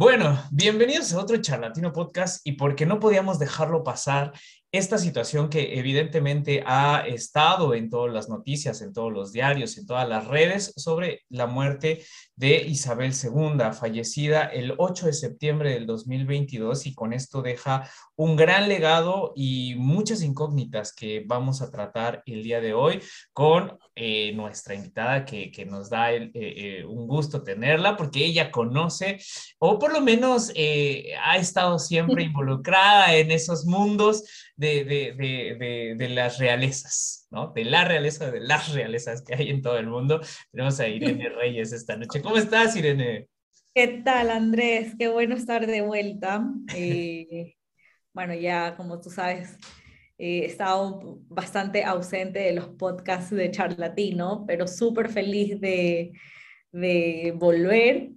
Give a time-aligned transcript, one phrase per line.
[0.00, 4.32] Bueno, bienvenidos a otro Charlatino Podcast y porque no podíamos dejarlo pasar
[4.72, 9.86] esta situación que evidentemente ha estado en todas las noticias, en todos los diarios, en
[9.86, 12.04] todas las redes sobre la muerte
[12.36, 18.36] de Isabel II, fallecida el 8 de septiembre del 2022 y con esto deja un
[18.36, 23.00] gran legado y muchas incógnitas que vamos a tratar el día de hoy
[23.32, 28.24] con eh, nuestra invitada que, que nos da el, eh, eh, un gusto tenerla porque
[28.24, 29.18] ella conoce
[29.58, 30.50] o por lo menos
[31.22, 34.22] ha estado siempre involucrada en esos mundos
[34.60, 37.50] de, de, de, de, las realezas, ¿no?
[37.54, 40.20] De la realeza, de las realezas que hay en todo el mundo.
[40.52, 42.20] Tenemos a Irene Reyes esta noche.
[42.20, 43.28] ¿Cómo estás, Irene?
[43.74, 44.94] ¿Qué tal, Andrés?
[44.98, 46.44] Qué bueno estar de vuelta.
[46.76, 47.54] Eh,
[48.12, 49.56] bueno, ya como tú sabes,
[50.18, 56.12] eh, he estado bastante ausente de los podcasts de Charlatino, pero súper feliz de,
[56.70, 58.10] de volver.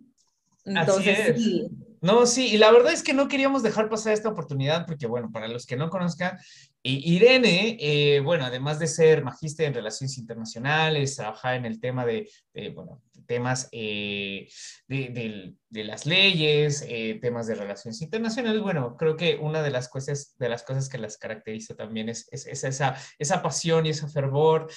[0.66, 1.42] Entonces, Así es.
[1.42, 1.70] sí,
[2.04, 5.32] no, sí, y la verdad es que no queríamos dejar pasar esta oportunidad porque, bueno,
[5.32, 6.38] para los que no conozcan,
[6.86, 12.30] Irene, eh, bueno, además de ser magíster en relaciones internacionales, trabaja en el tema de,
[12.76, 14.50] bueno, temas eh,
[14.90, 20.36] de, las leyes, eh, temas de relaciones internacionales, bueno, creo que una de las cosas,
[20.38, 24.70] de las cosas que las caracteriza también es, esa, esa pasión y ese fervor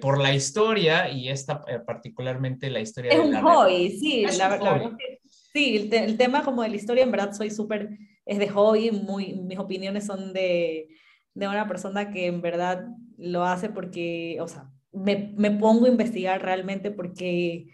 [0.00, 4.92] por la historia y esta particularmente la historia es de un hobby, sí, la, verdad
[5.54, 9.34] Sí, el, tema como de la historia, en verdad soy súper, es de hobby, muy,
[9.34, 10.88] mis opiniones son de,
[11.32, 12.88] de, una persona que en verdad
[13.18, 17.68] lo hace porque, o sea, me, me, pongo a investigar realmente porque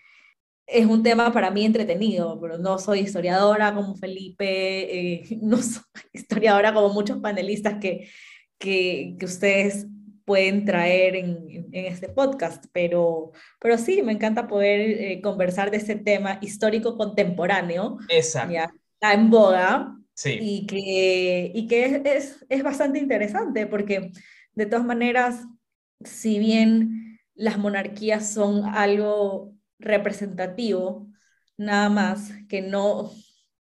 [0.67, 5.83] es un tema para mí entretenido, pero no soy historiadora como Felipe, eh, no soy
[6.13, 8.09] historiadora como muchos panelistas que,
[8.59, 9.87] que, que ustedes
[10.31, 15.79] pueden traer en, en, este podcast, pero, pero sí, me encanta poder eh, conversar de
[15.79, 17.99] ese tema histórico contemporáneo.
[18.09, 18.53] Exacto.
[18.53, 19.97] Ya está en boga.
[20.15, 20.39] Sí.
[20.41, 24.13] Y que, y que es, es, es bastante interesante porque
[24.55, 25.49] de todas maneras,
[26.05, 31.09] si bien las monarquías son algo representativo,
[31.57, 33.11] nada más que no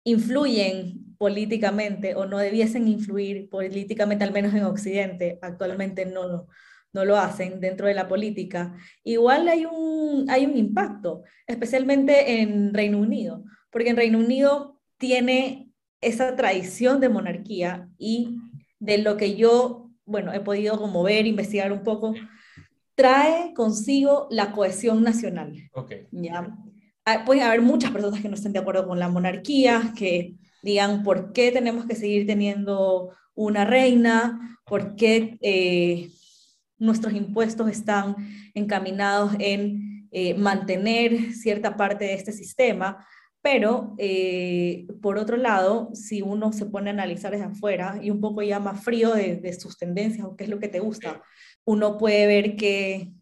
[0.04, 6.48] influyen políticamente o no debiesen influir políticamente, al menos en Occidente, actualmente no,
[6.94, 12.74] no lo hacen dentro de la política, igual hay un, hay un impacto, especialmente en
[12.74, 18.38] Reino Unido, porque en Reino Unido tiene esa tradición de monarquía y
[18.80, 22.14] de lo que yo, bueno, he podido como ver, investigar un poco,
[22.96, 25.70] trae consigo la cohesión nacional.
[25.74, 26.08] Okay.
[26.12, 26.58] ¿ya?
[27.04, 31.04] Ah, pueden haber muchas personas que no estén de acuerdo con la monarquía, que digan
[31.04, 36.10] por qué tenemos que seguir teniendo una reina, por qué eh,
[36.78, 38.16] nuestros impuestos están
[38.54, 43.06] encaminados en eh, mantener cierta parte de este sistema,
[43.42, 48.20] pero eh, por otro lado, si uno se pone a analizar desde afuera y un
[48.20, 51.22] poco ya más frío de, de sus tendencias o qué es lo que te gusta,
[51.66, 53.14] uno puede ver que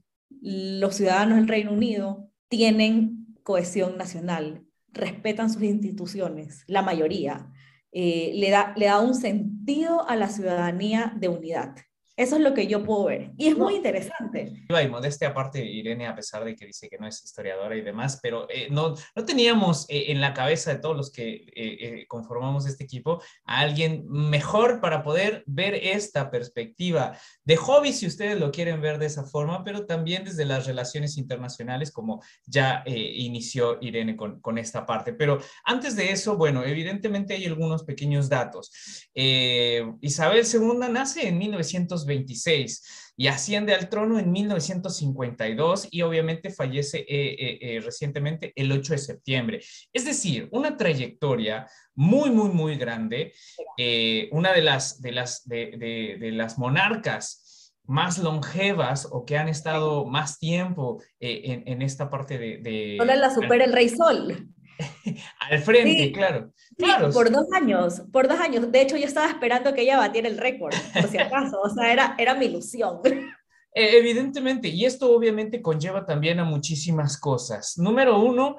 [0.42, 4.67] los ciudadanos del Reino Unido tienen cohesión nacional,
[4.98, 7.52] respetan sus instituciones, la mayoría,
[7.92, 11.76] eh, le, da, le da un sentido a la ciudadanía de unidad.
[12.18, 13.32] Eso es lo que yo puedo ver.
[13.38, 14.52] Y es muy interesante.
[14.68, 18.20] Y modestia aparte, Irene, a pesar de que dice que no es historiadora y demás,
[18.24, 22.66] pero eh, no, no teníamos eh, en la cabeza de todos los que eh, conformamos
[22.66, 28.50] este equipo a alguien mejor para poder ver esta perspectiva de hobby, si ustedes lo
[28.50, 34.18] quieren ver de esa forma, pero también desde las relaciones internacionales, como ya inició Irene
[34.18, 35.14] con, con, esta parte.
[35.14, 38.72] Pero antes de eso, bueno, evidentemente hay algunos pequeños datos.
[39.14, 47.00] Isabel II nace en 1920 26 y asciende al trono en 1952 y obviamente fallece
[47.00, 49.62] eh, eh, eh, recientemente el 8 de septiembre.
[49.92, 53.34] Es decir, una trayectoria muy, muy, muy grande,
[54.32, 60.06] una de las, de, las, de, de, las monarcas más longevas o que han estado
[60.06, 62.58] más tiempo en, en, esta parte de...
[62.58, 64.48] de la supera el Rey Sol.
[65.40, 66.52] Al frente, claro.
[66.78, 67.12] claro.
[67.12, 68.72] por dos años, por dos años.
[68.72, 71.60] De hecho, yo estaba esperando que ella batiera el récord, por si acaso.
[71.62, 73.02] O sea, era, era mi ilusión.
[73.74, 77.78] E, evidentemente, y esto obviamente conlleva también a muchísimas cosas.
[77.78, 78.56] Número uno,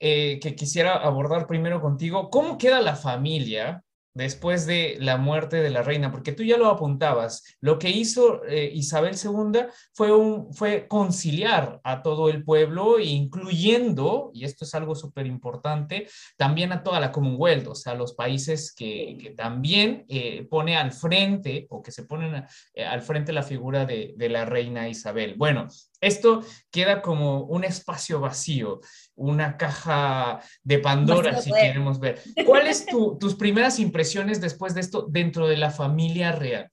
[0.00, 3.84] eh, que quisiera abordar primero contigo, ¿cómo queda la familia
[4.14, 8.44] después de la muerte de la reina, porque tú ya lo apuntabas, lo que hizo
[8.44, 15.26] eh, Isabel II fue, conciliar a todo el pueblo, incluyendo, y esto es algo súper
[15.26, 20.76] importante, también a toda la Commonwealth, o sea, los países que, que también eh, pone
[20.76, 22.44] al frente o que se ponen
[22.74, 25.34] eh, al frente la figura de, de la reina Isabel.
[25.36, 25.68] Bueno,
[26.02, 28.80] esto queda como un espacio vacío,
[29.14, 32.20] una caja de Pandora, si queremos ver.
[32.44, 36.70] ¿Cuáles tu, tus primeras impresiones después de esto dentro de la familia real?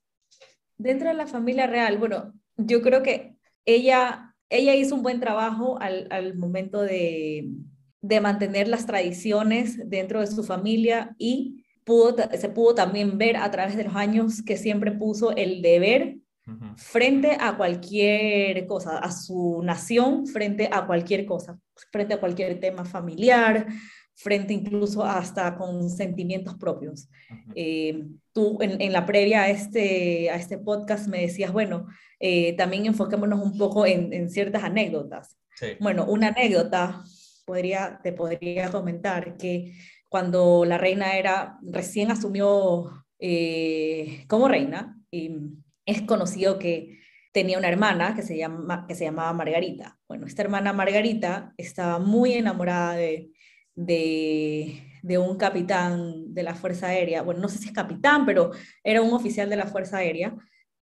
[0.77, 3.35] Dentro de la familia real, bueno, yo creo que
[3.65, 7.49] ella, ella hizo un buen trabajo al, al momento de,
[8.01, 13.51] de mantener las tradiciones dentro de su familia y pudo, se pudo también ver a
[13.51, 16.17] través de los años que siempre puso el deber
[16.77, 21.59] frente a cualquier cosa, a su nación, frente a cualquier cosa,
[21.91, 23.67] frente a cualquier tema familiar,
[24.15, 27.09] frente incluso hasta con sentimientos propios.
[27.55, 28.03] Eh,
[28.33, 31.87] tú en, la previa a este, a este podcast me decías, bueno,
[32.19, 35.37] eh, también enfoquémonos un poco en, ciertas anécdotas.
[35.79, 37.03] Bueno, una anécdota
[37.45, 39.73] podría, te podría comentar que
[40.09, 45.31] cuando la reina era, recién asumió eh, como reina, y
[45.89, 46.99] es conocido que
[47.31, 49.97] tenía una hermana que se, llama, que se llamaba Margarita.
[50.07, 53.31] Bueno, esta hermana Margarita estaba muy enamorada de,
[53.75, 57.21] de, un capitán de la Fuerza Aérea.
[57.21, 58.51] Bueno, no sé si es capitán, pero
[58.83, 60.35] era un oficial de la Fuerza Aérea,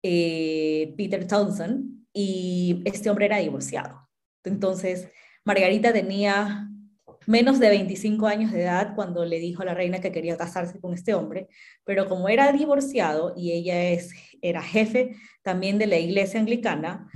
[0.03, 4.09] eh, Peter Townsend, y este hombre era divorciado.
[4.43, 5.09] Entonces,
[5.45, 6.69] Margarita tenía
[7.27, 10.79] menos de 25 años de edad cuando le dijo a la reina que quería casarse
[10.79, 11.49] con este hombre,
[11.83, 17.09] pero como era divorciado y ella es, era jefe también de la iglesia anglicana,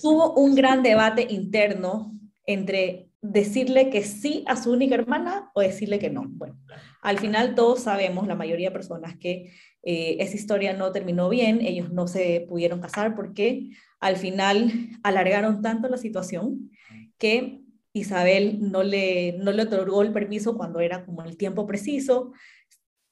[0.00, 2.12] tuvo un gran debate interno
[2.46, 6.24] entre decirle que sí a su única hermana o decirle que no.
[6.26, 6.56] Bueno,
[7.02, 9.52] al final todos sabemos, la mayoría de personas, que
[9.82, 14.70] eh, esa historia no terminó bien, ellos no se pudieron casar porque al final
[15.02, 16.70] alargaron tanto la situación
[17.18, 17.61] que
[17.92, 22.32] Isabel no le, no le otorgó el permiso cuando era como el tiempo preciso,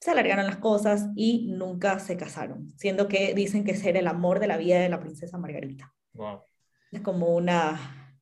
[0.01, 4.41] se alargaron las cosas y nunca se casaron, siendo que dicen que ser el amor
[4.41, 5.93] de la vida de la princesa Margarita.
[6.91, 8.19] Es como una,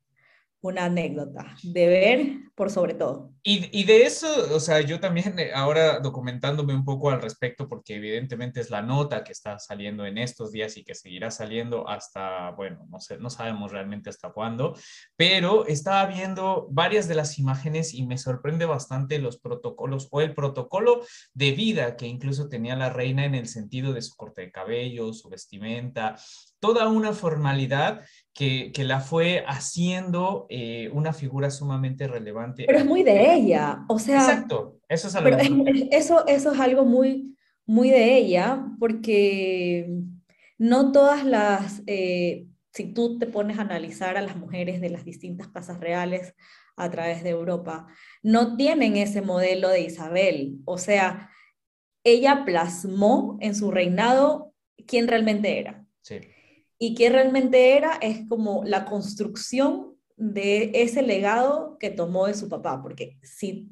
[0.60, 2.26] una anécdota, de ver
[2.56, 3.32] por sobre todo.
[3.50, 7.66] Y, y, de eso, o sea, yo también eh, ahora documentándome un poco al respecto,
[7.66, 11.88] porque evidentemente es la nota que está saliendo en estos días y que seguirá saliendo
[11.88, 14.76] hasta, bueno, no sé, no sabemos realmente hasta cuándo,
[15.16, 20.34] pero estaba viendo varias de las imágenes y me sorprende bastante los protocolos o el
[20.34, 21.00] protocolo
[21.32, 25.14] de vida que incluso tenía la reina en el sentido de su corte de cabello,
[25.14, 26.16] su vestimenta,
[26.60, 28.04] toda una formalidad
[28.34, 32.64] que, que la fue haciendo eh, una figura sumamente relevante.
[32.66, 34.20] Pero es muy de ella, o sea...
[34.20, 35.36] Exacto, eso es algo...
[35.90, 37.36] eso, eso es algo muy,
[37.66, 39.88] muy de ella, porque
[40.58, 41.82] no todas las...
[41.86, 46.34] Eh, si tú te pones a analizar a las mujeres de las distintas casas reales
[46.76, 47.86] a través de Europa,
[48.22, 50.58] no tienen ese modelo de Isabel.
[50.64, 51.30] O sea,
[52.04, 54.52] ella plasmó en su reinado
[54.86, 55.84] quién realmente era.
[56.02, 56.20] Sí
[56.78, 62.48] y qué realmente era es como la construcción de ese legado que tomó de su
[62.48, 63.70] papá, porque si,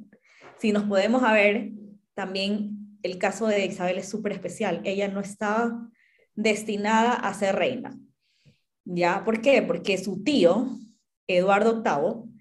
[0.58, 1.72] si nos podemos ver,
[2.14, 4.81] también el caso de Isabel es súper especial.
[4.84, 5.90] Ella no estaba
[6.34, 7.98] destinada a ser reina.
[8.84, 9.25] ¿Ya?
[9.25, 9.62] ¿Por qué?
[9.62, 10.69] Porque su tío,
[11.26, 12.32] Eduardo VIII,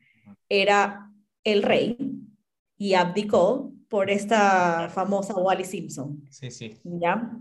[0.47, 1.11] era
[1.43, 1.97] el rey
[2.77, 6.23] y abdicó por esta famosa Wally Simpson.
[6.29, 6.77] Sí, sí.
[6.83, 7.31] ¿Ya?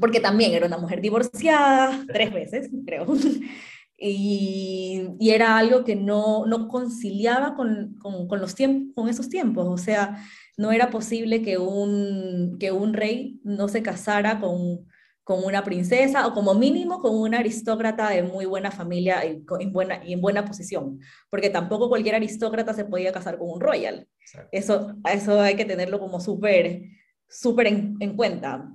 [0.00, 3.06] porque también era una mujer divorciada tres veces, creo,
[3.98, 9.28] y, y era algo que no, no conciliaba con, con, con los tiempos, con esos
[9.28, 10.24] tiempos, o sea,
[10.56, 14.86] no era posible que un, que un rey no se casara con,
[15.24, 19.72] con una princesa o como mínimo con una aristócrata de muy buena familia y, en,
[19.72, 24.06] buena, y en buena posición, porque tampoco cualquier aristócrata se podía casar con un royal.
[24.52, 26.82] Eso, eso hay que tenerlo como súper
[27.28, 28.72] súper en, en cuenta.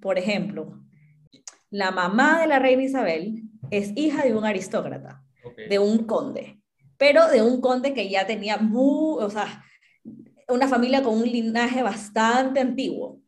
[0.00, 0.82] Por ejemplo,
[1.70, 3.42] la mamá de la reina Isabel
[3.72, 5.24] es hija de un aristócrata,
[5.68, 6.60] de un conde,
[6.98, 9.64] pero de un conde que ya tenía o sea,
[10.48, 13.20] una familia con un linaje bastante antiguo.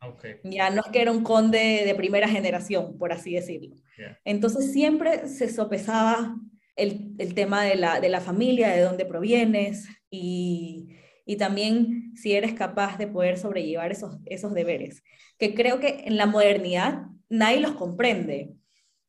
[0.43, 3.75] Ya no es que era un conde de primera generación, por así decirlo.
[4.23, 6.35] Entonces siempre se sopesaba
[6.75, 10.89] el, tema de la, de la, familia, de dónde provienes y,
[11.25, 15.01] y, también si eres capaz de poder sobrellevar esos, esos deberes
[15.37, 18.53] que creo que en la modernidad nadie los comprende.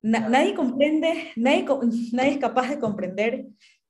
[0.07, 1.65] Nadie comprende, nadie,
[2.13, 3.47] nadie es capaz de comprender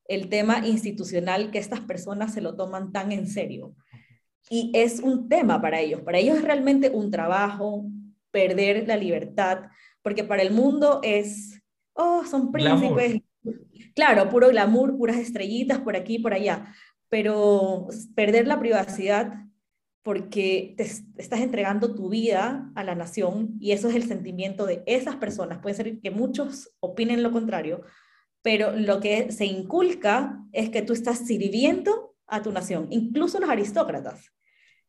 [0.08, 3.75] el tema institucional que estas personas se lo toman tan en serio.
[4.49, 6.02] Y es un tema para ellos.
[6.02, 7.87] Para ellos es realmente un trabajo,
[8.30, 9.64] perder la libertad,
[10.02, 11.61] porque para el mundo es,
[11.94, 13.20] oh, son príncipes.
[13.94, 16.73] Claro, puro glamour, puras estrellitas por aquí por allá.
[17.08, 19.46] Pero perder la privacidad
[20.06, 24.84] porque te estás entregando tu vida a la nación y eso es el sentimiento de
[24.86, 25.58] esas personas.
[25.58, 27.82] Puede ser que muchos opinen lo contrario,
[28.40, 33.50] pero lo que se inculca es que tú estás sirviendo a tu nación, incluso los
[33.50, 34.30] aristócratas,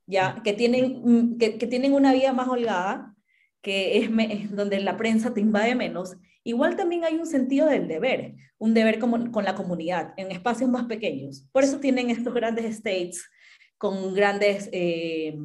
[0.06, 3.16] ya que tienen, mm, que, tienen una vida más holgada,
[3.64, 8.36] que es, donde la prensa te invade menos, igual también hay un sentido del deber,
[8.60, 11.48] un deber como, con la comunidad, en espacios más pequeños.
[11.52, 13.28] Por eso tienen estos grandes estates
[13.78, 15.38] con grandes eh,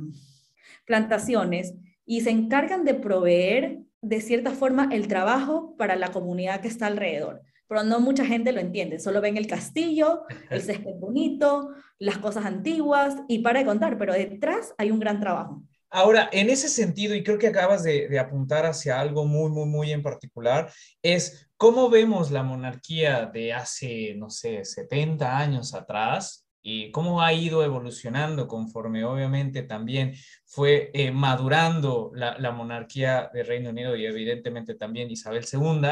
[0.85, 1.75] plantaciones
[2.05, 6.87] y se encargan de proveer de cierta forma el trabajo para la comunidad que está
[6.87, 9.01] alrededor pero no mucha gente lo entiende.
[9.01, 14.13] Solo ven el castillo, el césped bonito, las cosas antiguas y para de contar, pero
[14.13, 15.63] detrás hay un gran trabajo.
[15.89, 19.91] Ahora, en ese sentido, y creo que acabas de, apuntar hacia algo muy, muy, muy
[19.91, 20.71] en particular,
[21.01, 27.33] es cómo vemos la monarquía de hace, no sé, 70 años atrás y cómo ha
[27.33, 30.15] ido evolucionando conforme obviamente también
[30.45, 35.89] fue eh, madurando la, monarquía de Reino Unido y evidentemente también Isabel II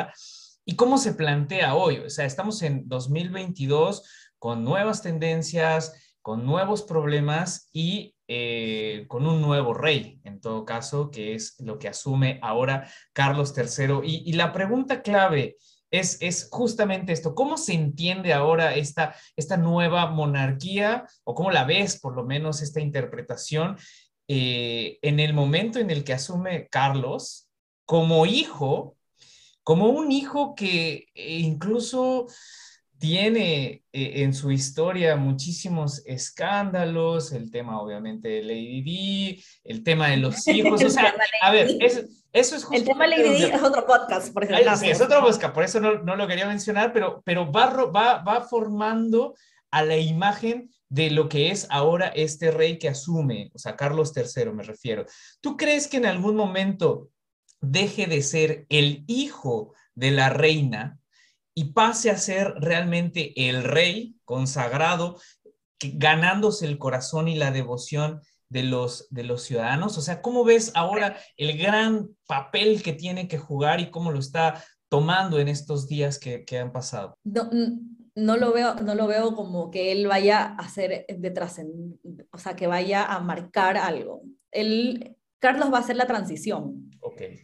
[0.65, 1.99] ¿Y cómo se plantea hoy?
[1.99, 4.05] O sea, estamos en 2022
[4.39, 11.11] con nuevas tendencias, con nuevos problemas y eh, con un nuevo rey, en todo caso,
[11.11, 14.00] que es lo que asume ahora Carlos III.
[14.05, 15.57] Y, la pregunta clave
[15.90, 21.64] es, es, justamente esto, ¿cómo se entiende ahora esta, esta nueva monarquía o cómo la
[21.64, 23.76] ves, por lo menos, esta interpretación
[24.28, 27.49] eh, en el momento en el que asume Carlos
[27.85, 28.97] como hijo
[29.62, 32.26] como un hijo que eh, incluso
[32.99, 40.09] tiene eh, en su historia muchísimos escándalos, el tema obviamente de Lady Di, el tema
[40.09, 41.78] de los hijos, o sea, a ver,
[42.32, 44.76] eso, es El tema de Lady es otro podcast, por ejemplo.
[44.76, 48.22] Sí, es otro podcast, por eso no, no, lo quería mencionar, pero, pero va, va,
[48.22, 49.34] va formando
[49.70, 54.12] a la imagen de lo que es ahora este rey que asume, o sea, Carlos
[54.14, 55.06] III me refiero.
[55.40, 57.10] ¿Tú crees que en algún momento
[57.60, 60.99] deje de ser el hijo de la reina
[61.54, 65.20] y pase a ser realmente el rey consagrado,
[65.80, 68.20] ganándose el corazón y la devoción
[68.50, 69.97] de los, de los ciudadanos?
[69.97, 74.19] O sea, ¿cómo ves ahora el gran papel que tiene que jugar y cómo lo
[74.19, 77.16] está tomando en estos días que, han pasado?
[77.25, 81.61] No, lo veo, no lo veo como que él vaya a hacer detrás,
[82.33, 84.23] o sea, que vaya a marcar algo.
[84.50, 86.90] Él, Carlos va a hacer la transición.
[87.00, 87.40] Okay.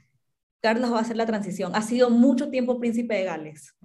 [0.60, 1.72] Carlos va a hacer la transición.
[1.74, 3.76] Ha sido mucho tiempo príncipe de Gales.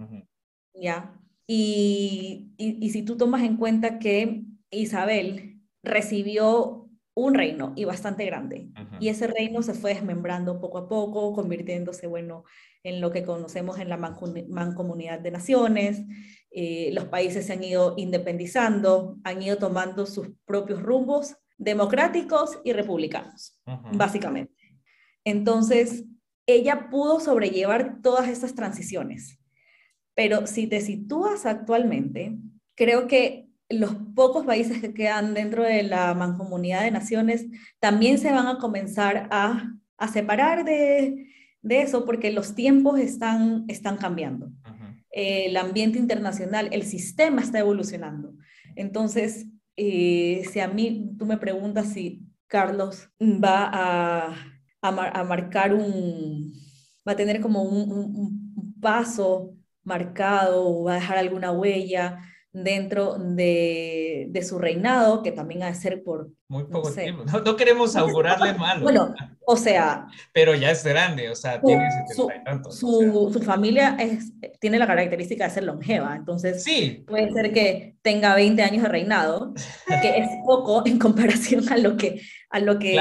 [0.74, 1.14] ¿Ya?
[1.46, 6.81] Y, y, si tú tomas en cuenta que Isabel recibió
[7.14, 12.06] un reino y bastante grande, y ese reino se fue desmembrando poco a poco, convirtiéndose,
[12.06, 12.44] bueno,
[12.82, 16.02] en lo que conocemos en la mancomunidad de naciones,
[16.50, 22.72] eh, los países se han ido independizando, han ido tomando sus propios rumbos democráticos y
[22.72, 23.60] republicanos,
[23.92, 24.80] básicamente.
[25.24, 26.04] Entonces,
[26.46, 29.38] ella pudo sobrellevar todas estas transiciones.
[30.14, 32.36] Pero si te sitúas actualmente,
[32.74, 37.46] creo que los pocos países que quedan dentro de la mancomunidad de naciones
[37.80, 39.74] también se van a comenzar a,
[40.12, 41.26] separar de,
[41.62, 44.50] eso porque los tiempos están, están cambiando.
[45.10, 48.34] el ambiente internacional, el sistema está evolucionando.
[48.74, 54.52] Entonces, eh, si a mí tú me preguntas si Carlos va a
[54.82, 56.52] a, marcar un,
[57.06, 58.42] va a tener como un,
[58.80, 62.18] paso marcado, va a dejar alguna huella
[62.52, 66.30] dentro de, de, su reinado, que también ha de ser por...
[66.48, 67.24] Muy poco tiempo.
[67.24, 68.80] No, queremos augurarle mal.
[68.82, 69.14] bueno,
[69.46, 70.06] o sea...
[70.32, 72.28] Pero ya es grande, o sea, tiene su,
[72.70, 77.04] su, su, familia es, tiene la característica de ser longeva, entonces sí.
[77.06, 79.54] puede ser que tenga 20 años de reinado,
[80.00, 82.20] que es poco en comparación a lo que,
[82.50, 82.98] a lo que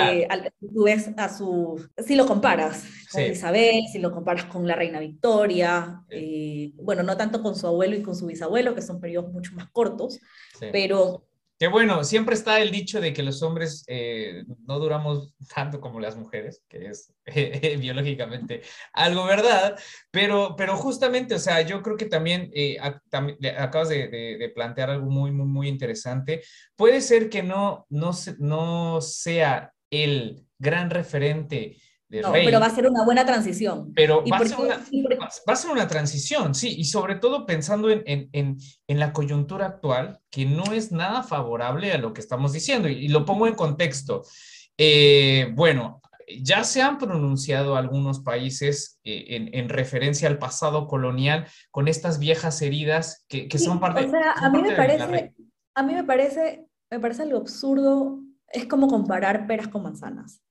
[0.59, 1.89] tú ves a su...
[1.97, 7.17] Si lo comparas con Isabel, si lo comparas con la reina Victoria, eh, bueno, no
[7.17, 10.19] tanto con su abuelo y con su bisabuelo, que son periodos mucho más cortos,
[10.71, 11.25] pero
[11.61, 15.99] Qué bueno, siempre está el dicho de que los hombres eh, no duramos tanto como
[15.99, 17.13] las mujeres, que es
[17.79, 18.63] biológicamente
[18.93, 19.77] algo verdad,
[20.09, 25.29] pero, pero justamente, o sea, yo creo que también, eh, acabas de, plantear algo muy,
[25.29, 26.41] muy, muy interesante.
[26.75, 31.77] Puede ser que no, no, no sea el gran referente
[32.19, 33.93] no, pero va a ser una buena transición.
[33.95, 37.89] Pero va a, ser una, va a, ser una, transición, sí, y sobre todo pensando
[37.89, 42.51] en, en, en, la coyuntura actual, que no es nada favorable a lo que estamos
[42.51, 44.23] diciendo, y, lo pongo en contexto.
[44.77, 46.01] Eh, bueno,
[46.41, 52.61] ya se han pronunciado algunos países eh, en, referencia al pasado colonial con estas viejas
[52.61, 54.05] heridas que, que son parte.
[54.05, 55.33] O sea, a mí me parece,
[55.75, 58.19] a mí me parece, me parece algo absurdo.
[58.47, 60.41] Es como comparar peras con manzanas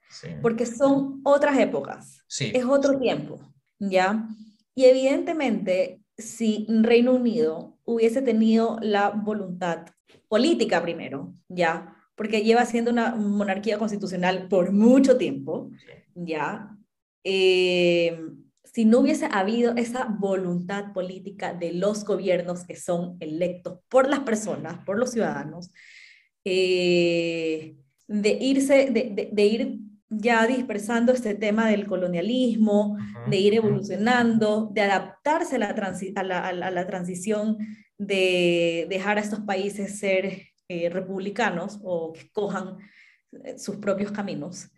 [0.43, 3.40] porque son otras épocas, es otro tiempo,
[3.79, 4.29] ¿ya?
[4.75, 9.87] Y evidentemente, si Reino Unido hubiese tenido la voluntad
[10.29, 15.71] política primero, ya, porque lleva siendo una monarquía constitucional por mucho tiempo,
[16.14, 16.76] ya,
[17.25, 18.19] eh,
[18.73, 24.21] si no hubiese habido esa voluntad política de los gobiernos que son electos por las
[24.21, 25.71] personas, por los ciudadanos,
[26.45, 27.76] eh,
[28.07, 29.79] de irse, de, ir
[30.11, 32.99] ya dispersando este tema del colonialismo,
[33.29, 35.59] de ir evolucionando, de adaptarse a
[36.25, 37.59] la, a la, transición,
[37.97, 42.79] de dejar a estos países ser eh, republicanos o que cojan
[43.45, 44.73] eh, sus propios caminos.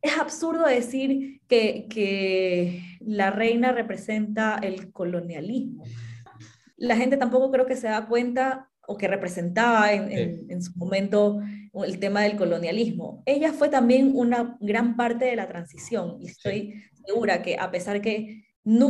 [0.00, 5.84] Es absurdo decir que, que, la reina representa el colonialismo.
[6.76, 11.40] La gente tampoco creo que se da cuenta o que representaba en, en, su momento
[11.84, 13.22] el tema del colonialismo.
[13.26, 18.00] Ella fue también una gran parte de la transición y estoy segura que a pesar
[18.00, 18.44] que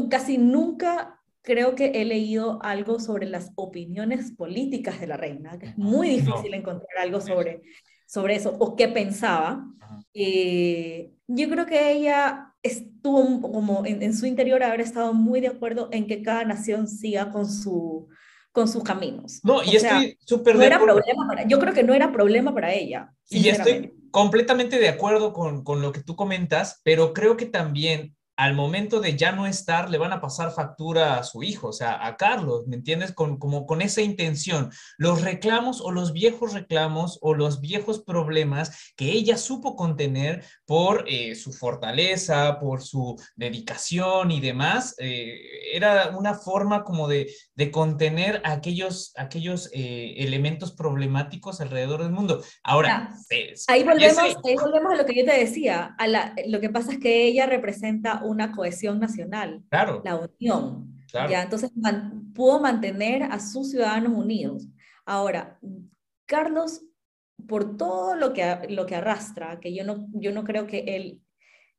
[0.09, 5.67] casi nunca creo que he leído algo sobre las opiniones políticas de la reina, que
[5.67, 7.63] es muy difícil encontrar algo sobre,
[8.07, 9.67] sobre eso o qué pensaba.
[10.15, 15.89] Eh, yo creo que ella estuvo como en, su interior haber estado muy de acuerdo
[15.91, 18.09] en que cada nación siga con su
[18.53, 19.41] con sus caminos.
[19.43, 22.73] No, y estoy súper no era problema para, yo creo que no era problema para
[22.73, 23.13] ella.
[23.29, 28.17] Y estoy completamente de acuerdo con, con lo que tú comentas, pero creo que también
[28.39, 31.73] al momento de ya no estar, le van a pasar factura a su hijo, o
[31.73, 33.13] sea, a Carlos, ¿me entiendes?
[33.13, 34.71] Con, como con esa intención.
[34.97, 41.05] Los reclamos o los viejos reclamos o los viejos problemas que ella supo contener por
[41.09, 45.41] eh, su fortaleza, por su dedicación y demás, eh,
[45.73, 52.41] era una forma como de, de contener aquellos, aquellos eh, elementos problemáticos alrededor del mundo.
[52.63, 53.13] Ahora,
[53.67, 56.93] ahí, volvemos, ahí volvemos a lo que yo te decía, a la, lo que pasa
[56.93, 60.03] es que ella representa una cohesión nacional, claro.
[60.05, 60.95] la unión.
[61.13, 61.43] ¿ya?
[61.43, 61.71] Entonces
[62.35, 64.69] pudo mantener a sus ciudadanos unidos.
[65.05, 65.59] Ahora,
[66.27, 66.83] Carlos,
[67.47, 71.21] por todo lo que, lo que arrastra, que yo no, yo no creo que él,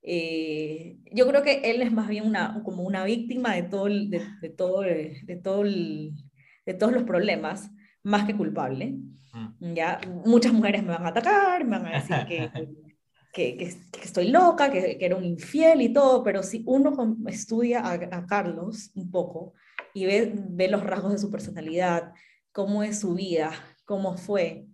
[0.01, 4.21] eh, yo creo que él es más bien una, como una víctima de, todo de,
[4.41, 7.71] de, todo, de, todo de todos los problemas,
[8.03, 8.97] más que culpable.
[9.33, 9.73] Mm.
[9.73, 9.99] ¿ya?
[10.25, 12.49] Muchas mujeres me van a atacar, me van a decir que
[13.31, 13.65] que, que,
[14.03, 18.91] estoy loca, que, que, era un infiel y todo, pero si uno estudia a, Carlos
[18.95, 19.53] un poco
[19.93, 22.13] y ve, ve, los rasgos de su personalidad,
[22.51, 23.51] cómo es su vida,
[23.85, 24.67] cómo fue,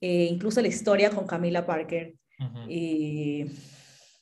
[0.00, 2.14] eh, incluso la historia con Camila Parker,
[2.68, 3.44] y,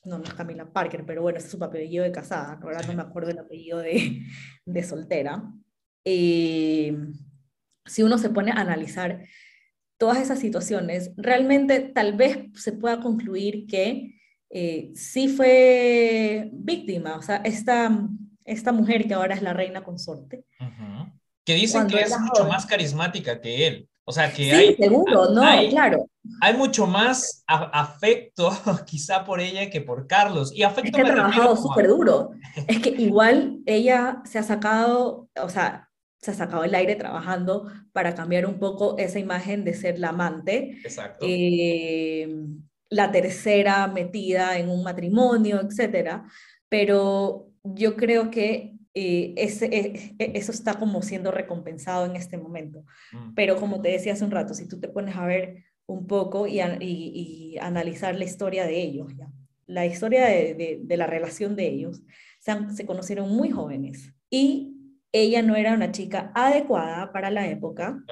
[0.05, 2.93] no, no es Camila Parker, pero bueno, ese es su apellido de casada, ahora no
[2.93, 4.21] me acuerdo el apellido de,
[4.65, 5.43] de soltera.
[6.05, 6.95] Eh,
[7.85, 9.23] si uno se pone a analizar
[10.01, 17.21] todas esas situaciones, realmente tal vez se pueda concluir que eh, sí fue víctima, o
[17.21, 18.09] sea, esta,
[18.43, 20.43] esta mujer que ahora es la reina consorte.
[21.45, 23.89] Que dicen que es mucho más carismática que él.
[24.03, 24.75] O sea, que sí, hay...
[24.75, 26.09] seguro, no, claro.
[26.41, 28.49] Hay mucho más afecto
[28.87, 30.51] quizá por ella que por Carlos.
[30.51, 32.31] Y afecto es que ha trabajado súper duro.
[32.67, 35.90] Es que igual ella se ha sacado, o sea,
[36.21, 40.09] se ha sacado el aire trabajando para cambiar un poco esa imagen de ser la
[40.09, 40.79] amante.
[40.83, 41.25] Exacto.
[41.27, 42.29] Eh,
[42.89, 46.25] la tercera metida en un matrimonio, etcétera.
[46.69, 52.37] Pero yo creo que eh, ese, e, e, eso está como siendo recompensado en este
[52.37, 52.85] momento.
[53.13, 53.33] Mm.
[53.33, 56.45] Pero como te decía hace un rato, si tú te pones a ver un poco
[56.47, 59.27] y, y, analizar la historia de ellos, ¿ya?
[59.65, 62.03] la historia de, de, la relación de ellos,
[62.39, 64.80] se, se conocieron muy jóvenes y
[65.11, 68.03] ella no era una chica adecuada para la época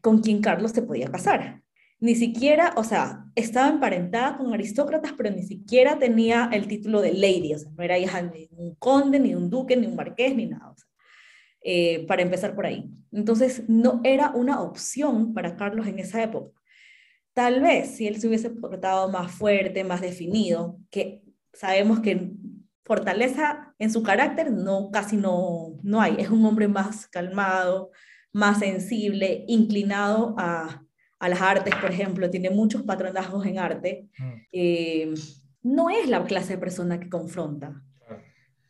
[0.00, 1.62] con quien Carlos se podía casar.
[2.00, 7.14] Ni siquiera, o sea, estaba emparentada con aristócratas, pero ni siquiera tenía el título de
[7.14, 10.34] lady, o sea, no era hija de un conde, ni un duque, ni un marqués,
[10.34, 10.74] ni nada.
[11.62, 12.90] Eh, para empezar por ahí.
[13.12, 16.60] Entonces, no era una opción para Carlos en esa época.
[17.34, 22.32] Tal vez si él se hubiese portado más fuerte, más definido, que sabemos que
[22.84, 26.16] fortaleza en su carácter no, casi no, no hay.
[26.18, 27.90] Es un hombre más calmado,
[28.32, 30.82] más sensible, inclinado a,
[31.18, 34.08] a las artes, por ejemplo, tiene muchos patronazgos en arte.
[34.18, 34.32] Mm.
[34.52, 35.14] Eh,
[35.62, 37.82] no es la clase de persona que confronta.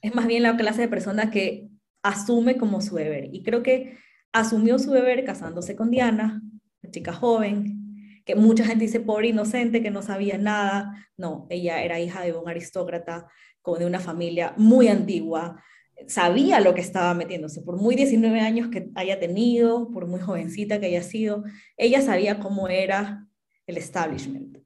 [0.02, 1.68] Es más bien la clase de persona que
[2.02, 3.28] asume como su deber.
[3.32, 3.96] Y creo que
[4.32, 6.42] asumió su deber casándose con Diana,
[6.82, 11.08] una chica joven, que mucha gente dice pobre inocente, que no sabía nada.
[11.16, 13.28] No, ella era hija de un aristócrata
[13.62, 15.62] como de una familia muy antigua,
[16.06, 20.80] sabía lo que estaba metiéndose, por muy 19 años que haya tenido, por muy jovencita
[20.80, 21.44] que haya sido,
[21.76, 23.26] ella sabía cómo era
[23.66, 24.58] el establishment.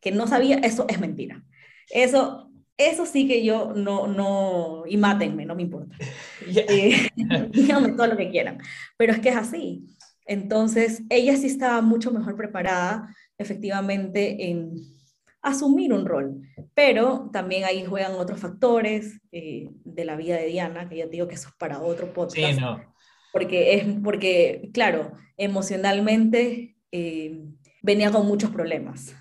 [0.00, 1.44] Que no sabía, eso es mentira.
[1.90, 2.44] Eso
[2.76, 5.96] eso sí que yo no, no, y mátenme, no me importa.
[6.46, 7.08] Eh,
[7.52, 8.58] díganme todo lo que quieran.
[8.98, 9.86] Pero es que es así.
[10.26, 14.74] Entonces, ella sí estaba mucho mejor preparada, efectivamente, en
[15.44, 16.40] asumir un rol.
[16.74, 21.28] Pero también ahí juegan otros factores eh, de la vida de Diana, que ya digo
[21.28, 22.54] que eso es para otro podcast.
[22.54, 22.82] Sí, no.
[23.32, 27.40] Porque es, porque, claro, emocionalmente eh,
[27.82, 29.14] venía con muchos problemas.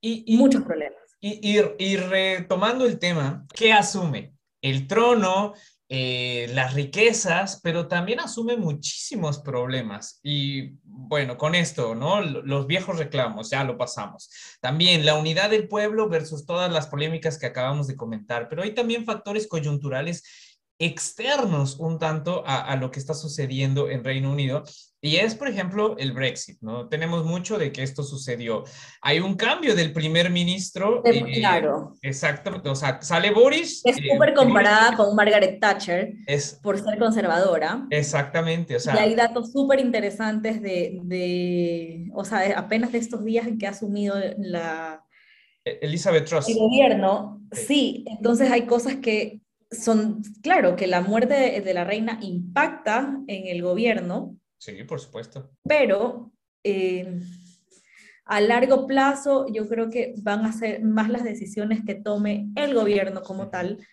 [0.00, 0.98] Y, muchos problemas.
[1.20, 4.34] Y, y, retomando el tema, ¿qué asume?
[4.60, 5.54] El trono,
[5.88, 10.18] eh, las riquezas, pero también asume muchísimos problemas.
[10.24, 10.78] Y
[11.12, 12.22] bueno, con esto, ¿no?
[12.22, 14.30] Los viejos reclamos, ya lo pasamos.
[14.62, 18.72] También la unidad del pueblo versus todas las polémicas que acabamos de comentar, pero hay
[18.72, 20.51] también factores coyunturales
[20.84, 24.64] externos un tanto a, a, lo que está sucediendo en Reino Unido
[25.04, 26.88] y es, por ejemplo, el Brexit, ¿no?
[26.88, 28.62] Tenemos mucho de que esto sucedió.
[29.00, 31.02] Hay un cambio del primer ministro.
[31.04, 31.94] Eh, claro.
[32.02, 33.82] Exactamente, o sea, sale Boris.
[33.84, 37.84] Es eh, súper comparada con Margaret Thatcher es, por ser conservadora.
[37.90, 38.94] Exactamente, o sea.
[38.94, 43.66] Y hay datos súper interesantes de, de, o sea, apenas de estos días en que
[43.66, 45.04] ha asumido la...
[45.64, 46.48] Elizabeth Truss.
[46.48, 49.41] El gobierno, sí, entonces hay cosas que
[49.72, 55.50] son, claro, que la muerte de la reina impacta en el gobierno, Sí, por supuesto.
[55.64, 56.30] Pero
[56.62, 57.18] eh,
[58.24, 62.72] a largo plazo yo creo que van a ser más las decisiones que tome el
[62.72, 63.84] gobierno como tal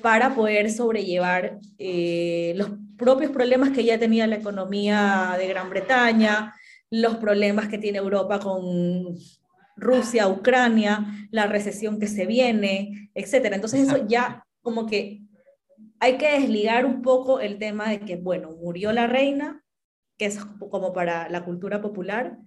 [0.00, 6.54] para poder sobrellevar eh, los propios problemas que ya tenía la economía de Gran Bretaña,
[6.88, 9.18] los problemas que tiene Europa con
[9.76, 13.52] Rusia, Ucrania, la recesión que se viene, etc.
[13.52, 15.22] Entonces eso ya como que
[16.00, 19.64] hay que desligar un poco el tema de que, bueno, murió la reina,
[20.18, 20.38] que es
[20.70, 22.38] como para la cultura popular,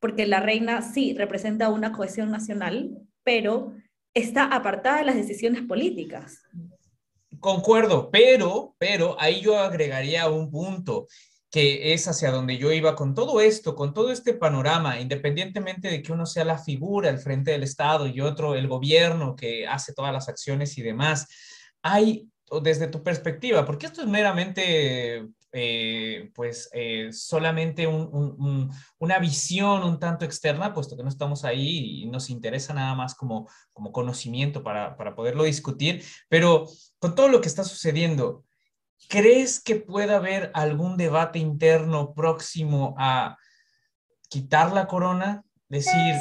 [0.00, 3.72] porque la reina sí representa una cohesión nacional, pero
[4.14, 6.42] está apartada de las decisiones políticas.
[7.40, 11.06] Concuerdo, pero, pero ahí yo agregaría un punto
[11.54, 16.02] que es hacia donde yo iba con todo esto, con todo este panorama, independientemente de
[16.02, 19.92] que uno sea la figura al frente del Estado y otro el gobierno que hace
[19.92, 21.28] todas las acciones y demás,
[21.80, 22.28] hay
[22.60, 30.24] desde tu perspectiva, porque esto es meramente, eh, pues, eh, solamente una visión un tanto
[30.24, 34.96] externa, puesto que no estamos ahí y nos interesa nada más como, como conocimiento para,
[34.96, 36.66] para poderlo discutir, pero
[36.98, 38.43] con todo lo que está sucediendo,
[39.08, 43.36] ¿crees que pueda haber algún debate interno próximo a
[44.28, 45.42] quitar la corona?
[45.68, 46.14] Decir,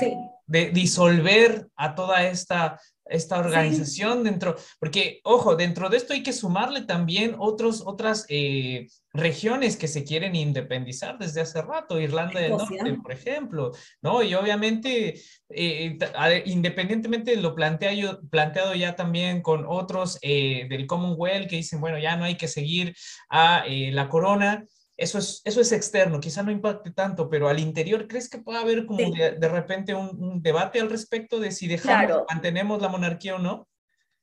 [0.48, 6.34] de disolver a toda esta esta organización dentro, porque, ojo, dentro de esto hay que
[6.34, 12.52] sumarle también otros, otras eh, regiones que se quieren independizar desde hace rato, Irlanda del
[12.52, 14.24] Norte, por ejemplo, ¿no?
[14.24, 15.98] Y obviamente, eh,
[16.46, 22.00] independientemente de lo planteado, planteado ya también con otros eh, del Commonwealth que dicen, bueno,
[22.00, 22.96] ya no hay que seguir
[23.30, 24.66] a la corona,
[25.04, 28.60] eso es, eso es externo, quizá no impacte tanto, pero al interior, ¿crees que puede
[28.60, 33.39] haber como de, repente un, debate al respecto de si dejamos, mantenemos la monarquía o
[33.39, 33.68] no?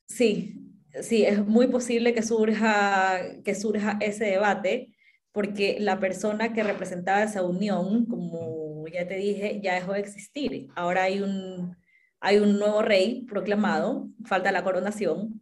[0.06, 0.58] Sí,
[1.02, 4.94] sí, es muy posible que surja, que surja ese debate,
[5.32, 10.68] porque la persona que representaba esa unión, como ya te dije, ya dejó de existir.
[10.74, 11.76] Ahora hay un,
[12.20, 15.40] hay un nuevo rey proclamado, falta la coronación,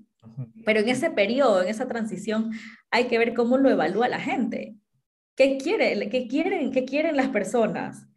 [0.65, 2.51] pero en ese periodo, en esa transición,
[2.91, 4.75] hay que ver cómo lo evalúa la gente.
[5.39, 8.09] ¿Qué, quiere, qué, quieren, ¿Qué quieren las personas?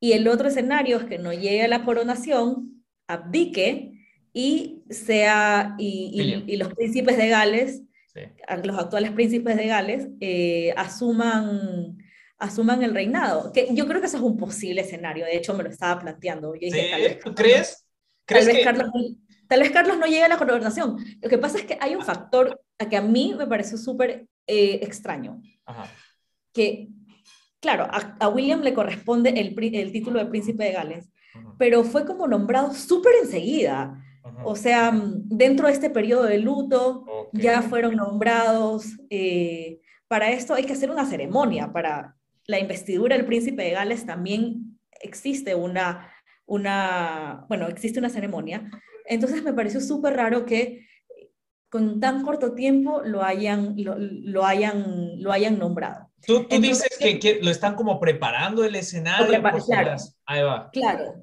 [0.00, 3.92] Y el otro escenario es que no llegue a la coronación, abdique
[4.32, 7.82] y sea y, y, los príncipes de Gales,
[8.64, 11.98] los actuales príncipes de Gales, eh, asuman
[12.38, 13.52] asuman el reinado.
[13.52, 15.26] Que yo creo que eso es un posible escenario.
[15.26, 16.54] De hecho, me lo estaba planteando.
[16.54, 17.86] Yo dije, ¿Tú crees?
[18.24, 18.88] tal, vez Carlos,
[19.46, 20.96] tal vez Carlos no llegue a la coronación.
[21.20, 22.58] Lo que pasa es que hay un factor
[22.88, 25.42] que a mí me pareció súper eh, extraño.
[25.66, 25.84] Ajá
[26.52, 26.88] que,
[27.60, 31.10] claro, a, William le corresponde el, el, título de príncipe de Gales,
[31.58, 33.98] pero fue como nombrado súper enseguida.
[34.44, 38.86] O sea, dentro de este periodo de luto ya fueron nombrados.
[39.10, 41.72] Eh, para esto hay que hacer una ceremonia.
[41.72, 46.08] Para la investidura del príncipe de Gales también existe una,
[46.46, 48.70] una bueno, existe una ceremonia.
[49.06, 50.86] Entonces me pareció súper raro que
[51.68, 56.11] con tan corto tiempo lo hayan, lo, hayan, lo hayan nombrado.
[56.26, 59.42] Tú, dices que, lo están como preparando el escenario.
[59.66, 60.70] claro, ahí va.
[60.70, 61.14] Claro,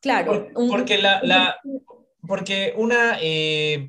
[0.00, 0.48] claro.
[0.70, 1.56] porque la, la,
[2.26, 3.88] porque una, eh,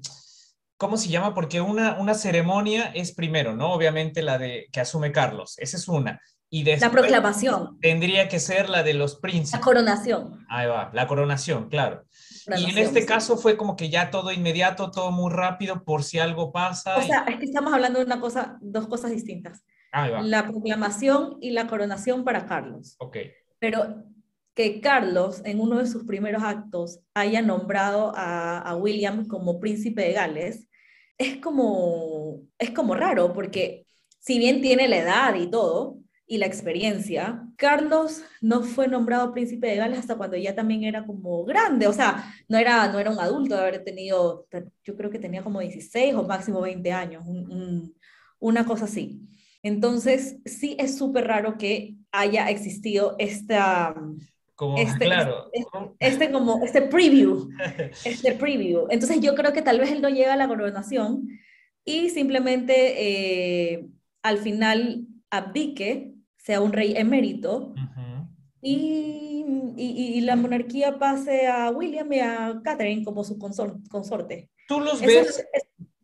[0.78, 1.34] ¿cómo se llama?
[1.34, 3.74] Porque una, una ceremonia es primero, ¿no?
[3.74, 6.22] Obviamente la de que asume Carlos, esa es una.
[6.50, 7.78] Y la proclamación.
[7.82, 9.52] Tendría que ser la de los príncipes.
[9.52, 10.46] La coronación.
[10.48, 12.06] Ahí va, la coronación, claro.
[12.58, 16.20] Y en este caso fue como que ya todo inmediato, todo muy rápido, por si
[16.20, 16.96] algo pasa.
[16.96, 19.66] O sea, es que estamos hablando de una cosa, dos cosas distintas.
[19.92, 22.96] La proclamación y la coronación para Carlos.
[23.00, 23.18] Ok.
[23.60, 24.04] Pero
[24.54, 30.02] que Carlos, en uno de sus primeros actos, haya nombrado a, a William como príncipe
[30.02, 30.68] de Gales,
[31.18, 33.86] es como, es como raro, porque
[34.20, 37.42] si bien tiene la edad y todo, y la experiencia.
[37.56, 41.94] Carlos no fue nombrado príncipe de Gales hasta cuando ya también era como grande, o
[41.94, 44.46] sea, no era, no era un adulto de haber tenido,
[44.84, 47.24] yo creo que tenía como 16 o máximo 20 años,
[48.40, 49.22] una cosa así.
[49.68, 53.96] Entonces, sí es súper raro que haya existido esta...
[54.56, 55.52] Como, este, claro.
[55.54, 57.50] Este, este, como, este preview,
[58.06, 58.88] este preview.
[58.90, 61.28] Entonces yo creo que tal vez él no llega a la coronación
[61.86, 63.88] y simplemente eh,
[64.24, 67.76] al final abdique sea un rey emérito
[68.60, 69.46] y,
[69.78, 74.50] y, la monarquía pase a William y a Catherine como su consorte.
[74.68, 75.46] ¿Tú los ves?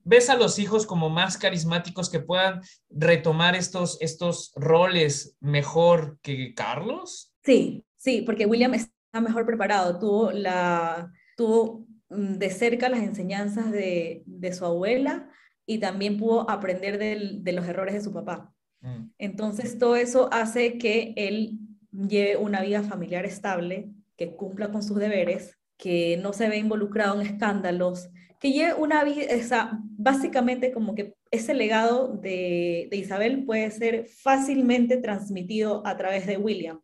[0.03, 6.53] ¿Ves a los hijos como más carismáticos que puedan retomar estos, estos roles mejor que
[6.53, 7.33] Carlos?
[7.43, 13.71] Sí, sí, porque William está mejor preparado, tuvo, la, tuvo mm, de cerca las enseñanzas
[13.71, 15.29] de, de su abuela
[15.65, 18.53] y también pudo aprender de los errores de su papá.
[18.81, 19.11] Mm.
[19.17, 21.59] Entonces, todo eso hace que él
[21.91, 27.19] lleve una vida familiar estable, que cumpla con sus deberes, que no se ve involucrado
[27.19, 28.09] en escándalos,
[28.43, 34.97] que lleve una vida, o básicamente como que ese legado de, Isabel puede ser fácilmente
[34.97, 36.81] transmitido a través de William.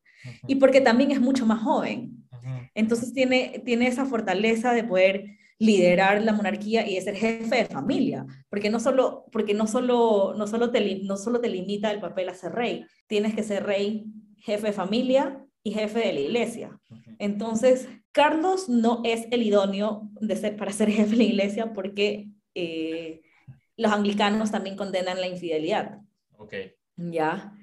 [0.48, 2.14] Y porque también es mucho más joven.
[2.74, 7.66] Entonces tiene, tiene esa fortaleza de poder liderar la monarquía y de ser jefe de
[7.66, 12.00] familia, porque no solo, porque no solo, no solo, te, no solo te limita el
[12.00, 14.06] papel a ser rey, tienes que ser rey,
[14.38, 16.80] jefe de familia y jefe de la iglesia.
[17.18, 22.30] Entonces, Carlos no es el idóneo de ser, para ser jefe de la iglesia porque
[22.56, 23.22] eh,
[23.78, 26.00] los anglicanos también condenan la infidelidad.
[26.38, 26.54] Ok.
[26.96, 27.54] Ya.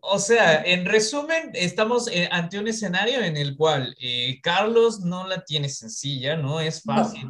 [0.00, 5.26] O sea, en resumen, estamos eh, ante un escenario en el cual eh, Carlos no
[5.26, 7.28] la tiene sencilla, no es fácil.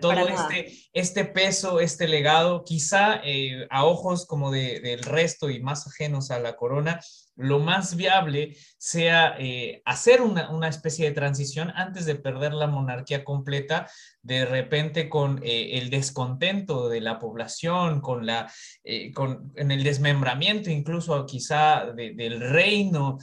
[0.00, 5.60] todo este, este peso, este legado, quizá eh, a ojos como de, del resto y
[5.60, 7.00] más ajenos a la corona,
[7.36, 13.24] lo más viable sea eh, hacer una, especie de transición antes de perder la monarquía
[13.24, 13.88] completa,
[14.22, 18.50] de repente con eh, el descontento de la población, con, la,
[18.82, 23.18] eh, con en el desmembramiento incluso quizá del reino,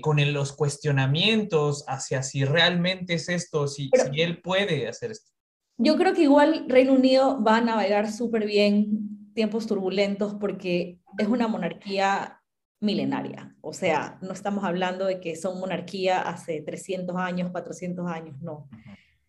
[0.00, 5.30] con los cuestionamientos hacia si realmente es esto, si, si él puede hacer esto.
[5.78, 11.28] Yo creo que igual Reino Unido va a navegar súper bien tiempos turbulentos porque es
[11.28, 12.41] una monarquía
[12.82, 13.54] milenaria.
[13.60, 18.68] O sea, no estamos hablando de que son monarquía hace 300 años, 400 años, no.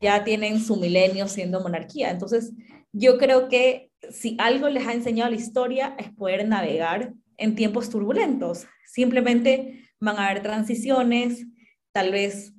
[0.02, 2.10] Ya tienen su milenio siendo monarquía.
[2.10, 2.52] Entonces,
[2.92, 7.90] yo creo que si algo les ha enseñado la historia es poder navegar en tiempos
[7.90, 8.66] turbulentos.
[8.86, 11.46] Simplemente van a haber transiciones,
[11.92, 12.54] tal vez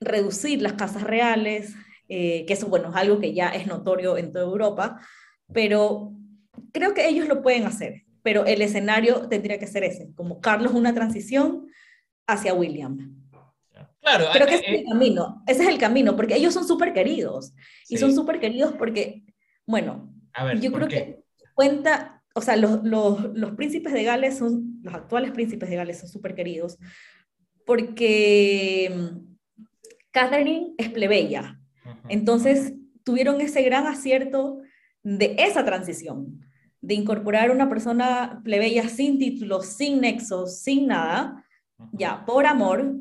[0.00, 1.74] reducir las casas reales,
[2.08, 5.00] eh, que eso, bueno, es algo que ya es notorio en toda Europa,
[5.52, 6.12] pero
[6.72, 10.72] creo que ellos lo pueden hacer pero el escenario tendría que ser ese, como Carlos
[10.72, 11.66] una transición
[12.26, 13.16] hacia William.
[14.00, 16.94] Claro, Creo que ese es el camino, ese es el camino, porque ellos son súper
[16.94, 17.52] queridos,
[17.88, 19.24] y son súper queridos porque,
[19.66, 20.10] bueno,
[20.58, 21.22] yo creo que
[21.54, 25.98] cuenta, o sea, los, los, los, príncipes de Gales son, los actuales príncipes de Gales
[25.98, 26.78] son súper queridos,
[27.66, 29.36] porque mm,
[30.12, 31.60] Catherine es plebeya,
[32.08, 32.72] entonces
[33.04, 34.60] tuvieron ese gran acierto
[35.02, 36.40] de esa transición
[36.80, 41.44] de incorporar una persona plebeya sin títulos, sin nexos, sin nada,
[41.92, 42.94] ya, por amor,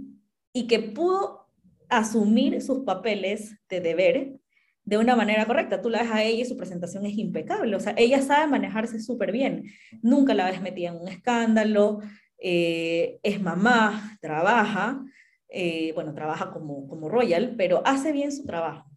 [0.54, 1.48] y que pudo
[1.90, 4.40] asumir sus papeles de deber
[4.84, 5.82] de una manera correcta.
[5.82, 7.76] Tú la ves a ella y su presentación es impecable.
[7.76, 9.66] O sea, ella sabe manejarse súper bien.
[10.02, 12.00] Nunca la ves metida en un escándalo.
[12.40, 15.04] Eh, es mamá, trabaja.
[15.48, 18.89] Eh, bueno, trabaja como, como royal, pero hace bien su trabajo.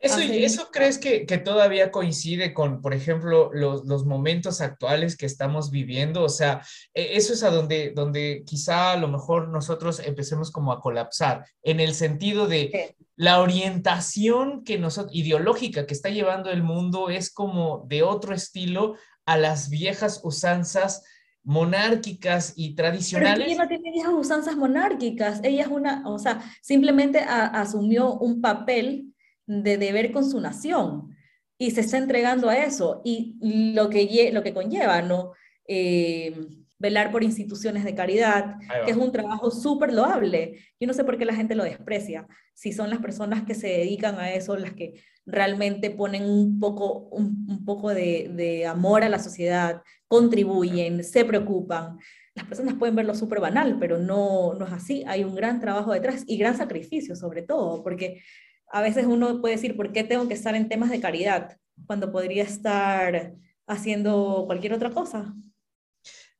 [0.00, 5.26] ¿Eso, ¿Eso crees que, que, todavía coincide con, por ejemplo, los, los, momentos actuales que
[5.26, 6.22] estamos viviendo?
[6.22, 6.62] O sea,
[6.94, 11.46] e, eso es a donde, donde quizá a lo mejor nosotros empecemos como a colapsar,
[11.62, 17.32] en el sentido de la orientación que nosotros, ideológica que está llevando el mundo es
[17.32, 18.94] como de otro estilo
[19.26, 21.02] a las viejas usanzas
[21.42, 23.38] monárquicas y tradicionales.
[23.38, 28.40] Pero ella no tiene viejas usanzas monárquicas, ella es una, o sea, simplemente asumió un
[28.40, 29.14] papel
[29.48, 31.16] de deber con su nación
[31.58, 33.36] y se está entregando a eso y
[33.74, 35.32] lo que, lo que conlleva, ¿no?
[35.66, 36.46] Eh,
[36.78, 40.60] velar por instituciones de caridad, que es un trabajo súper loable.
[40.78, 43.66] Yo no sé por qué la gente lo desprecia, si son las personas que se
[43.66, 49.08] dedican a eso las que realmente ponen un poco, un, poco de, de, amor a
[49.08, 51.98] la sociedad, contribuyen, se preocupan.
[52.34, 55.02] Las personas pueden verlo súper banal, pero no, no es así.
[55.08, 58.22] Hay un gran trabajo detrás y gran sacrificio sobre todo, porque
[58.70, 62.12] a veces uno puede decir, ¿por qué tengo que estar en temas de caridad cuando
[62.12, 63.34] podría estar
[63.66, 65.34] haciendo cualquier otra cosa?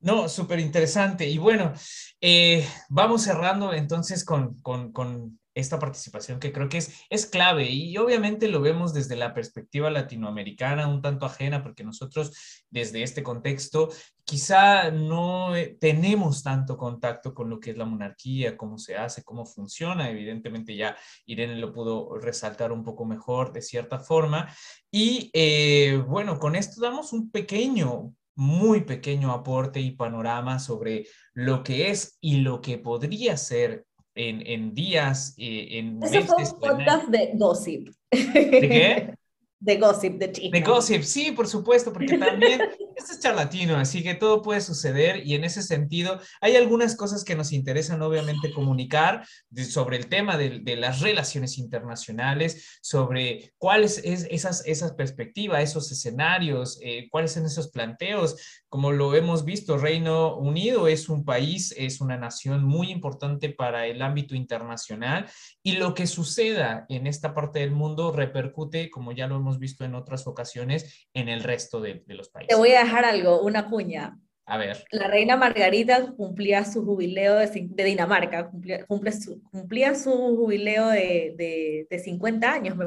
[0.01, 1.29] No, súper interesante.
[1.29, 1.73] Y bueno,
[2.21, 7.97] eh, vamos cerrando entonces con, con, esta participación que creo que es, es clave y
[7.97, 13.89] obviamente lo vemos desde la perspectiva latinoamericana, un tanto ajena, porque nosotros desde este contexto
[14.29, 19.25] quizá no eh, tenemos tanto contacto con lo que es la monarquía, cómo se hace,
[19.25, 20.11] cómo funciona.
[20.11, 24.55] Evidentemente ya Irene lo pudo resaltar un poco mejor de cierta forma.
[24.91, 31.65] Y eh, bueno, con esto damos un pequeño, muy pequeño aporte y panorama sobre lo
[31.65, 36.61] que es y lo que podría ser en, en días, eh, en Eso fue un
[36.61, 37.89] podcast de gossip.
[38.13, 39.15] ¿De qué?
[39.61, 40.61] De gossip, de chisme.
[40.61, 42.61] De gossip, sí, por supuesto, porque también
[42.99, 47.23] este es charlatino, así que todo puede suceder y en ese sentido hay algunas cosas
[47.23, 49.25] que nos interesan obviamente comunicar
[49.69, 56.79] sobre el tema de, las relaciones internacionales, sobre cuáles es esas, esas perspectivas, esos escenarios,
[56.83, 58.37] eh, cuáles son esos planteos.
[58.69, 63.87] Como lo hemos visto, Reino Unido es un país, es una nación muy importante para
[63.87, 65.31] el ámbito internacional
[65.63, 69.85] y lo que suceda en esta parte del mundo repercute, como ya lo hemos visto
[69.85, 72.49] en otras ocasiones en el resto de, de los países.
[72.49, 74.19] Te voy a dejar algo, una cuña.
[74.47, 74.85] A ver.
[74.91, 80.89] La reina Margarita cumplía su jubileo de, de Dinamarca, cumplía, cumple su, cumplía su jubileo
[80.89, 82.87] de, de, de 50 años, me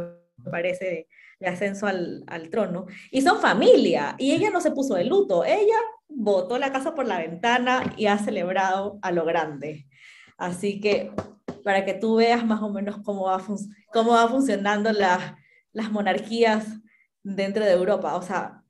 [0.49, 1.07] parece, de,
[1.39, 2.87] de ascenso al, al, trono.
[3.11, 7.07] Y son familia, y ella no se puso de luto, ella botó la casa por
[7.07, 9.87] la ventana y ha celebrado a lo grande.
[10.37, 11.11] Así que
[11.63, 13.41] para que tú veas más o menos cómo va,
[13.93, 15.37] cómo va funcionando la,
[15.73, 16.65] las monarquías
[17.23, 18.15] dentro de Europa.
[18.15, 18.60] O sea,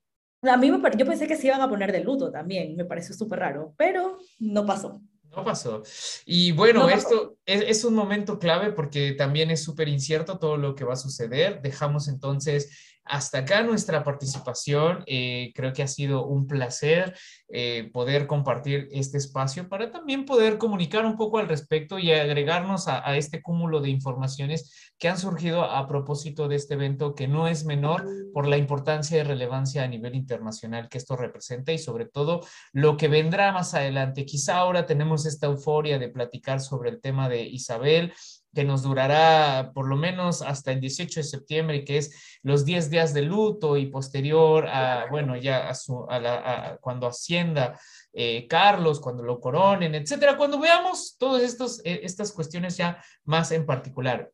[0.41, 3.13] a mí me, yo pensé que se iban a poner de luto también, me pareció
[3.15, 5.01] súper raro, pero no pasó.
[5.36, 5.82] No pasó.
[6.25, 10.58] Y bueno, no esto es, es, un momento clave porque también es súper incierto todo
[10.58, 11.62] lo que va a suceder.
[11.62, 15.04] Dejamos entonces hasta acá nuestra participación.
[15.08, 17.16] Eh, creo que ha sido un placer
[17.50, 22.88] eh, poder compartir este espacio para también poder comunicar un poco al respecto y agregarnos
[22.88, 27.28] a, a, este cúmulo de informaciones que han surgido a propósito de este evento que
[27.28, 31.78] no es menor por la importancia y relevancia a nivel internacional que esto representa y
[31.78, 34.26] sobre todo lo que vendrá más adelante.
[34.26, 38.14] Quizá ahora tenemos esta euforia de platicar sobre el tema de Isabel
[38.54, 42.90] que nos durará por lo menos hasta el 18 de septiembre, que es los 10
[42.90, 47.80] días de luto y posterior a, bueno, ya a, su, a, la, a cuando ascienda
[48.14, 53.66] eh, Carlos, cuando lo coronen, etcétera, cuando veamos todas eh, estas cuestiones ya más en
[53.66, 54.32] particular.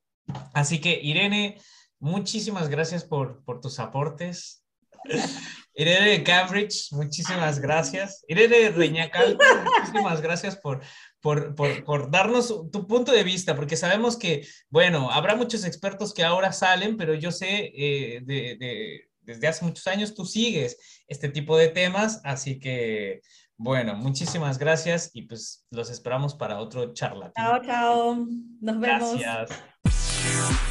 [0.54, 1.60] Así que, Irene,
[2.00, 4.64] muchísimas gracias por, por tus aportes.
[5.78, 8.26] Irene de Cambridge, muchísimas gracias.
[8.28, 10.82] Irene Reñacal, muchísimas gracias por,
[11.22, 16.16] por, por, por, darnos tu punto de vista, porque sabemos que, bueno, habrá muchos expertos
[16.16, 21.04] que ahora salen, pero yo sé eh, de, de, desde hace muchos años tú sigues
[21.08, 23.22] este tipo de temas, así que,
[23.56, 27.32] bueno, muchísimas gracias y pues los esperamos para otro charla.
[27.36, 28.28] Chao, chao.
[28.62, 29.20] Nos vemos.
[29.20, 30.64] Gracias.